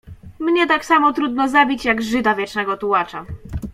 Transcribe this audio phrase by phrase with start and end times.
[0.39, 3.25] "Mnie tak samo trudno zabić, jak Żyda wiecznego tułacza."